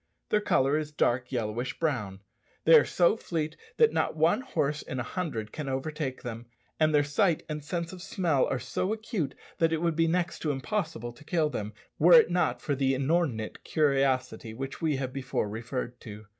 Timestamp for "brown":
1.77-2.21